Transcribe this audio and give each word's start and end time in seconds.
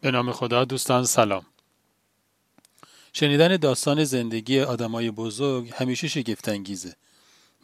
به 0.00 0.10
نام 0.10 0.32
خدا 0.32 0.64
دوستان 0.64 1.04
سلام. 1.04 1.46
شنیدن 3.12 3.56
داستان 3.56 4.04
زندگی 4.04 4.60
آدمای 4.60 5.10
بزرگ 5.10 5.72
همیشه 5.74 6.08
شگفت 6.08 6.48
انگیزه 6.48 6.96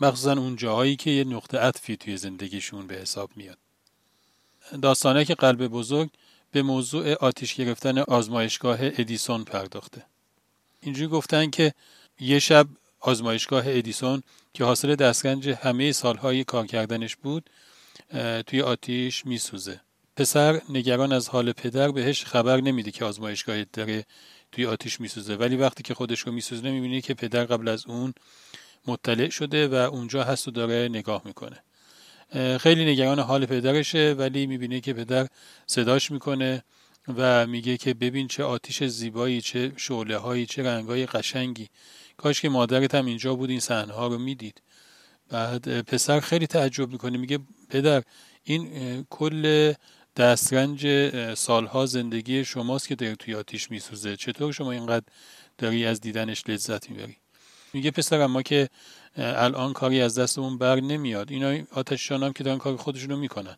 مخصوصا 0.00 0.32
اون 0.32 0.56
جاهایی 0.56 0.96
که 0.96 1.10
یه 1.10 1.24
نقطه 1.24 1.58
عطفی 1.58 1.96
توی 1.96 2.16
زندگیشون 2.16 2.86
به 2.86 2.94
حساب 2.94 3.30
میاد. 3.36 3.58
داستانه 4.82 5.24
که 5.24 5.34
قلب 5.34 5.66
بزرگ 5.66 6.10
به 6.52 6.62
موضوع 6.62 7.12
آتیش 7.12 7.54
گرفتن 7.54 7.98
آزمایشگاه 7.98 8.78
ادیسون 8.80 9.44
پرداخته. 9.44 10.02
اینجوری 10.80 11.08
گفتن 11.08 11.50
که 11.50 11.74
یه 12.20 12.38
شب 12.38 12.66
آزمایشگاه 13.00 13.64
ادیسون 13.66 14.22
که 14.54 14.64
حاصل 14.64 14.94
دستگنج 14.94 15.48
همه 15.48 15.92
سالهای 15.92 16.44
کار 16.44 16.66
کردنش 16.66 17.16
بود 17.16 17.50
توی 18.46 18.62
آتیش 18.62 19.26
میسوزه. 19.26 19.80
پسر 20.16 20.60
نگران 20.68 21.12
از 21.12 21.28
حال 21.28 21.52
پدر 21.52 21.90
بهش 21.90 22.24
خبر 22.24 22.60
نمیده 22.60 22.90
که 22.90 23.04
آزمایشگاه 23.04 23.64
داره 23.64 24.04
توی 24.52 24.66
آتیش 24.66 25.00
میسوزه. 25.00 25.36
ولی 25.36 25.56
وقتی 25.56 25.82
که 25.82 25.94
خودش 25.94 26.20
رو 26.20 26.32
میسوزه 26.32 26.70
می‌بینی 26.70 27.00
که 27.00 27.14
پدر 27.14 27.44
قبل 27.44 27.68
از 27.68 27.86
اون 27.86 28.14
مطلع 28.86 29.28
شده 29.28 29.68
و 29.68 29.74
اونجا 29.74 30.24
هست 30.24 30.48
و 30.48 30.50
داره 30.50 30.88
نگاه 30.88 31.22
می‌کنه. 31.24 31.62
خیلی 32.58 32.84
نگران 32.84 33.18
حال 33.18 33.46
پدرشه 33.46 34.14
ولی 34.18 34.46
می‌بینه 34.46 34.80
که 34.80 34.92
پدر 34.92 35.26
صداش 35.66 36.10
می‌کنه 36.10 36.64
و 37.16 37.46
میگه 37.46 37.76
که 37.76 37.94
ببین 37.94 38.28
چه 38.28 38.44
آتیش 38.44 38.84
زیبایی 38.84 39.40
چه 39.40 39.72
شعله 39.76 40.16
هایی 40.16 40.46
چه 40.46 40.62
رنگ 40.62 40.88
های 40.88 41.06
قشنگی. 41.06 41.68
کاش 42.16 42.40
که 42.40 42.48
مادرت 42.48 42.94
هم 42.94 43.06
اینجا 43.06 43.34
بود 43.34 43.50
این 43.50 43.60
صحنه 43.60 43.92
ها 43.92 44.06
رو 44.06 44.18
می‌دید. 44.18 44.62
بعد 45.28 45.80
پسر 45.80 46.20
خیلی 46.20 46.46
تعجب 46.46 46.90
می‌کنه. 46.90 47.18
میگه 47.18 47.38
پدر 47.70 48.02
این 48.44 49.06
کل 49.10 49.72
دسترنج 50.16 50.86
سالها 51.34 51.86
زندگی 51.86 52.44
شماست 52.44 52.88
که 52.88 52.94
داری 52.94 53.16
توی 53.16 53.34
آتیش 53.34 53.70
میسوزه. 53.70 54.16
چطور 54.16 54.52
شما 54.52 54.72
اینقدر 54.72 55.04
داری 55.58 55.86
از 55.86 56.00
دیدنش 56.00 56.42
لذت 56.48 56.90
می‌بری؟ 56.90 57.16
میگه 57.72 57.90
پسرم 57.90 58.30
ما 58.30 58.42
که 58.42 58.68
الان 59.16 59.72
کاری 59.72 60.00
از 60.00 60.18
دستمون 60.18 60.58
بر 60.58 60.80
نمیاد. 60.80 61.30
اینا 61.30 61.64
آتششان 61.72 62.22
هم 62.22 62.32
که 62.32 62.44
دارن 62.44 62.58
کار 62.58 62.76
خودشون 62.76 63.10
رو 63.10 63.16
می‌کنن 63.16 63.56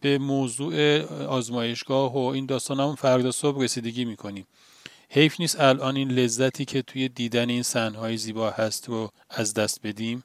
به 0.00 0.18
موضوع 0.18 1.02
آزمایشگاه 1.24 2.12
و 2.12 2.18
این 2.18 2.46
داستان 2.46 2.80
هم 2.80 2.94
فردا 2.94 3.30
صبح 3.30 3.62
رسیدگی 3.62 4.04
می‌کنیم. 4.04 4.46
حیف 5.08 5.40
نیست 5.40 5.60
الان 5.60 5.96
این 5.96 6.10
لذتی 6.10 6.64
که 6.64 6.82
توی 6.82 7.08
دیدن 7.08 7.48
این 7.48 7.62
صحنه‌های 7.62 8.16
زیبا 8.16 8.50
هست 8.50 8.88
رو 8.88 9.10
از 9.30 9.54
دست 9.54 9.80
بدیم؟ 9.82 10.24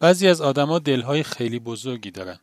بعضی 0.00 0.28
از 0.28 0.40
آدما 0.40 0.78
دلهای 0.78 1.22
خیلی 1.22 1.58
بزرگی 1.58 2.10
دارن. 2.10 2.38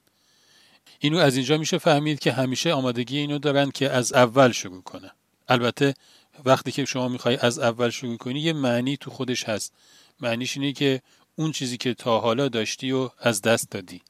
اینو 0.99 1.17
از 1.17 1.35
اینجا 1.35 1.57
میشه 1.57 1.77
فهمید 1.77 2.19
که 2.19 2.31
همیشه 2.31 2.73
آمادگی 2.73 3.17
اینو 3.17 3.39
دارن 3.39 3.71
که 3.71 3.89
از 3.89 4.13
اول 4.13 4.51
شروع 4.51 4.81
کنن 4.81 5.11
البته 5.47 5.93
وقتی 6.45 6.71
که 6.71 6.85
شما 6.85 7.07
می‌خوای 7.07 7.37
از 7.37 7.59
اول 7.59 7.89
شروع 7.89 8.17
کنی 8.17 8.39
یه 8.39 8.53
معنی 8.53 8.97
تو 8.97 9.11
خودش 9.11 9.43
هست. 9.43 9.73
معنیش 10.19 10.57
اینه 10.57 10.73
که 10.73 11.01
اون 11.35 11.51
چیزی 11.51 11.77
که 11.77 11.93
تا 11.93 12.19
حالا 12.19 12.47
داشتی 12.47 12.91
و 12.91 13.09
از 13.19 13.41
دست 13.41 13.71
دادی. 13.71 14.01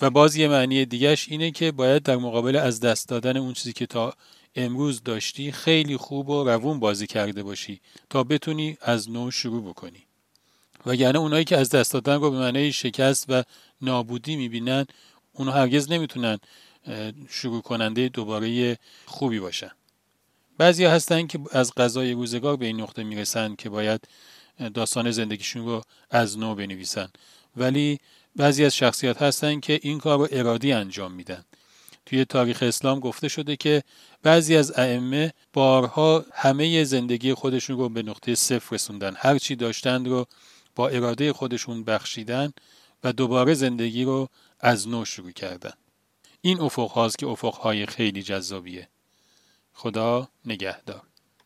و 0.00 0.10
باز 0.10 0.36
یه 0.36 0.48
معنی 0.48 0.84
دیگهش 0.84 1.28
اینه 1.28 1.50
که 1.50 1.72
باید 1.72 2.02
در 2.02 2.16
مقابل 2.16 2.56
از 2.56 2.80
دست 2.80 3.08
دادن 3.08 3.36
اون 3.36 3.54
چیزی 3.54 3.72
که 3.72 3.86
تا 3.86 4.14
امروز 4.54 5.02
داشتی 5.02 5.52
خیلی 5.52 5.96
خوب 5.96 6.28
و 6.28 6.44
روون 6.44 6.80
بازی 6.80 7.06
کرده 7.06 7.42
باشی 7.42 7.80
تا 8.10 8.24
بتونی 8.24 8.76
از 8.80 9.10
نو 9.10 9.30
شروع 9.30 9.68
بکنی. 9.68 10.06
وگرنه 10.86 11.18
اونایی 11.18 11.44
که 11.44 11.56
از 11.56 11.70
دست 11.70 11.92
دادن 11.92 12.20
رو 12.20 12.30
به 12.30 12.38
معنی 12.38 12.72
شکست 12.72 13.24
و 13.28 13.42
نابودی 13.80 14.36
می‌بینن 14.36 14.86
اونها 15.38 15.54
هرگز 15.54 15.92
نمی‌تونن 15.92 16.38
شروع 17.28 17.62
کننده 17.62 18.08
دوباره 18.08 18.78
خوبی 19.06 19.40
باشن. 19.40 19.70
بعضی 20.58 20.84
هستن 20.84 21.26
که 21.26 21.38
از 21.52 21.74
غذای 21.74 22.12
روزگار 22.12 22.56
به 22.56 22.66
این 22.66 22.80
نقطه 22.80 23.02
می‌رسن 23.02 23.54
که 23.54 23.68
باید 23.68 24.00
داستان 24.74 25.10
زندگیشون 25.10 25.64
رو 25.64 25.82
از 26.10 26.38
نو 26.38 26.54
بنویسن. 26.54 27.08
ولی 27.56 27.98
بعضی 28.36 28.64
از 28.64 28.76
شخصیت 28.76 29.22
هستن 29.22 29.60
که 29.60 29.80
این 29.82 29.98
کار 29.98 30.18
رو 30.18 30.28
ارادی 30.30 30.72
انجام 30.72 31.12
میدن. 31.12 31.44
توی 32.06 32.24
تاریخ 32.24 32.62
اسلام 32.62 33.00
گفته 33.00 33.28
شده 33.28 33.56
که 33.56 33.82
بعضی 34.22 34.56
از 34.56 34.78
ائمه 34.78 35.32
بارها 35.52 36.24
همه 36.32 36.84
زندگی 36.84 37.34
خودشون 37.34 37.78
رو 37.78 37.88
به 37.88 38.02
نقطه 38.02 38.34
صفر 38.34 38.74
رسوندن. 38.74 39.14
هر 39.16 39.38
چی 39.38 39.56
داشتند 39.56 40.08
رو 40.08 40.26
با 40.74 40.88
اراده 40.88 41.32
خودشون 41.32 41.84
بخشیدن 41.84 42.52
و 43.04 43.12
دوباره 43.12 43.54
زندگی 43.54 44.04
رو 44.04 44.28
از 44.60 44.88
نو 44.88 45.04
شروع 45.04 45.30
کردن. 45.30 45.72
این 46.40 46.60
افق 46.60 46.90
هاست 46.90 47.18
که 47.18 47.26
افق 47.26 47.54
های 47.54 47.86
خیلی 47.86 48.22
جذابیه. 48.22 48.88
خدا 49.72 50.28
نگهدار. 50.44 51.07